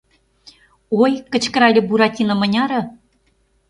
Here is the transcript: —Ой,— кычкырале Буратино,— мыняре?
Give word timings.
—Ой,— 1.01 1.13
кычкырале 1.31 1.81
Буратино,— 1.87 2.35
мыняре? 2.41 2.81